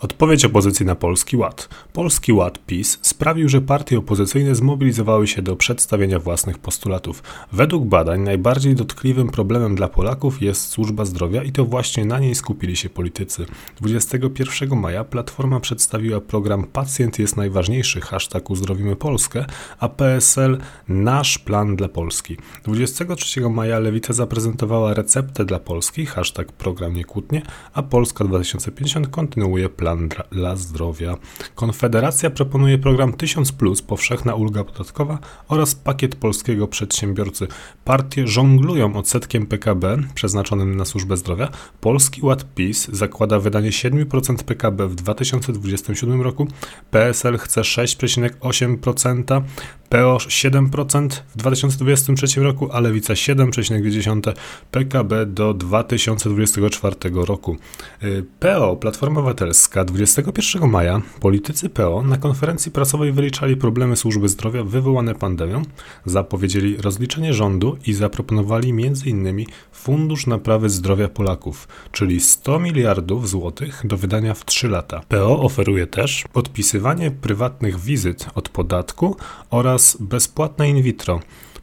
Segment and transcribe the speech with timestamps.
[0.00, 1.68] Odpowiedź opozycji na Polski Ład.
[1.92, 7.22] Polski Ład PiS sprawił, że partie opozycyjne zmobilizowały się do przedstawienia własnych postulatów.
[7.52, 12.34] Według badań najbardziej dotkliwym problemem dla Polaków jest służba zdrowia i to właśnie na niej
[12.34, 13.46] skupili się politycy.
[13.80, 19.44] 21 maja Platforma przedstawiła program Pacjent jest najważniejszy, hashtag uzdrowimy Polskę,
[19.78, 20.58] a PSL
[20.88, 22.36] Nasz plan dla Polski.
[22.64, 27.42] 23 maja Lewica zaprezentowała receptę dla Polski, hashtag program nie kłótnie,
[27.72, 31.16] a Polska 2050 kontynuuje plan plan dla zdrowia.
[31.54, 33.52] Konfederacja proponuje program 1000,
[33.86, 35.18] powszechna ulga podatkowa
[35.48, 37.46] oraz pakiet polskiego przedsiębiorcy.
[37.84, 41.48] Partie żonglują odsetkiem PKB przeznaczonym na służbę zdrowia.
[41.80, 46.48] Polski Ład PiS zakłada wydanie 7% PKB w 2027 roku.
[46.90, 49.42] PSL chce 6,8%,
[49.88, 54.32] PO 7% w 2023 roku, a Lewica 7,2%
[54.70, 57.56] PKB do 2024 roku.
[58.02, 64.64] Y, PO, Platforma Obywatelska, 21 maja politycy PO na konferencji prasowej wyliczali problemy służby zdrowia
[64.64, 65.62] wywołane pandemią,
[66.04, 69.44] zapowiedzieli rozliczenie rządu i zaproponowali m.in.
[69.72, 75.00] Fundusz Naprawy Zdrowia Polaków, czyli 100 miliardów złotych do wydania w 3 lata.
[75.08, 79.16] PO oferuje też odpisywanie prywatnych wizyt od podatku
[79.50, 81.20] oraz bezpłatne in vitro.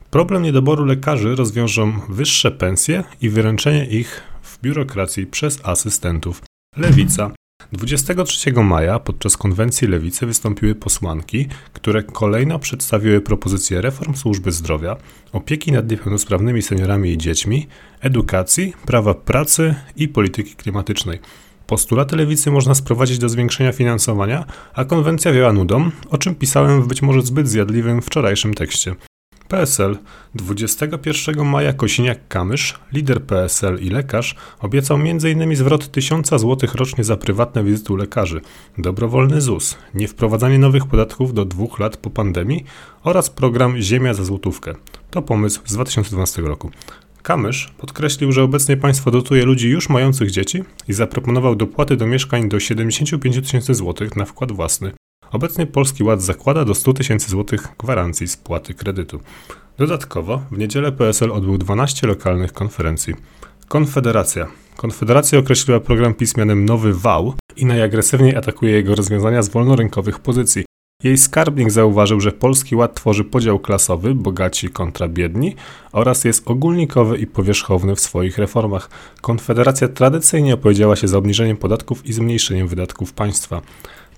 [0.09, 6.41] Problem niedoboru lekarzy rozwiążą wyższe pensje i wyręczenie ich w biurokracji przez asystentów.
[6.77, 7.31] Lewica
[7.71, 14.97] 23 maja podczas konwencji Lewicy wystąpiły posłanki, które kolejno przedstawiły propozycje reform służby zdrowia,
[15.31, 17.67] opieki nad niepełnosprawnymi seniorami i dziećmi,
[18.01, 21.19] edukacji, prawa pracy i polityki klimatycznej.
[21.67, 26.87] Postulaty lewicy można sprowadzić do zwiększenia finansowania, a konwencja wiała nudą, o czym pisałem w
[26.87, 28.95] być może zbyt zjadliwym wczorajszym tekście.
[29.53, 29.97] PSL
[30.35, 35.55] 21 maja Kosiniak-Kamysz, lider PSL i lekarz, obiecał m.in.
[35.55, 38.41] zwrot 1000 zł rocznie za prywatne wizyty u lekarzy,
[38.77, 42.63] dobrowolny ZUS, niewprowadzanie nowych podatków do dwóch lat po pandemii
[43.03, 44.73] oraz program Ziemia za złotówkę.
[45.11, 46.71] To pomysł z 2012 roku.
[47.21, 52.49] Kamysz podkreślił, że obecnie państwo dotuje ludzi już mających dzieci i zaproponował dopłaty do mieszkań
[52.49, 54.93] do 75 tysięcy złotych na wkład własny.
[55.33, 59.19] Obecnie Polski Ład zakłada do 100 tysięcy złotych gwarancji spłaty kredytu.
[59.77, 63.13] Dodatkowo w niedzielę PSL odbył 12 lokalnych konferencji.
[63.67, 64.47] Konfederacja.
[64.77, 70.65] Konfederacja określiła program PiS mianem Nowy Wał i najagresywniej atakuje jego rozwiązania z wolnorynkowych pozycji.
[71.03, 75.55] Jej skarbnik zauważył, że Polski Ład tworzy podział klasowy, bogaci kontra biedni
[75.91, 78.89] oraz jest ogólnikowy i powierzchowny w swoich reformach.
[79.21, 83.61] Konfederacja tradycyjnie opowiedziała się za obniżeniem podatków i zmniejszeniem wydatków państwa.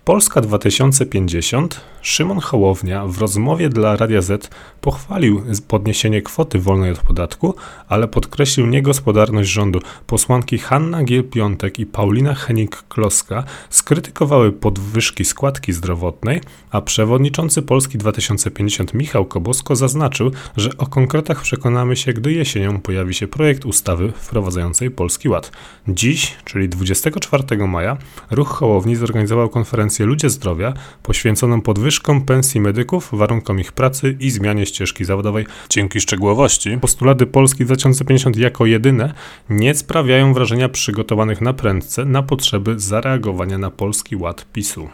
[0.05, 4.49] Polska 2050 Szymon Hołownia w rozmowie dla Radia Z
[4.81, 7.55] pochwalił podniesienie kwoty wolnej od podatku,
[7.87, 9.79] ale podkreślił niegospodarność rządu.
[10.07, 19.25] Posłanki Hanna Giel-Piątek i Paulina Henik-Kloska skrytykowały podwyżki składki zdrowotnej, a przewodniczący Polski 2050 Michał
[19.25, 25.29] Kobosko zaznaczył, że o konkretach przekonamy się, gdy jesienią pojawi się projekt ustawy wprowadzającej Polski
[25.29, 25.51] Ład.
[25.87, 27.97] Dziś, czyli 24 maja,
[28.31, 30.73] ruch Hołowni zorganizował konferencję konferencję Ludzie Zdrowia
[31.03, 35.45] poświęconą podwyżkom pensji medyków, warunkom ich pracy i zmianie ścieżki zawodowej.
[35.69, 39.13] Dzięki szczegółowości postulaty Polski 2050 jako jedyne
[39.49, 44.89] nie sprawiają wrażenia przygotowanych na prędce na potrzeby zareagowania na polski ład PiSu.